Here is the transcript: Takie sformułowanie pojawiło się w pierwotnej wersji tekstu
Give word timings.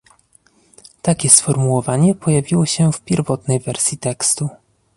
Takie 1.01 1.29
sformułowanie 1.29 2.15
pojawiło 2.15 2.65
się 2.65 2.91
w 2.91 3.01
pierwotnej 3.01 3.59
wersji 3.59 3.97
tekstu 3.97 4.49